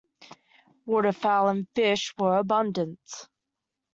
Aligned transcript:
Water 0.87 1.11
fowl 1.11 1.49
and 1.49 1.67
fish 1.75 2.15
were 2.17 2.35
abundant. 2.39 2.99